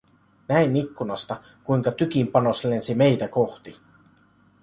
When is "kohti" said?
3.27-3.79